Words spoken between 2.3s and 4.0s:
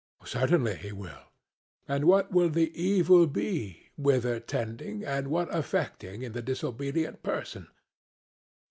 will the evil be,